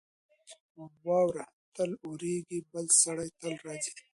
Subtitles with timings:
[1.05, 1.45] واوره
[1.75, 2.59] تل اورېږي.
[2.71, 3.93] بل سړی تل راځي.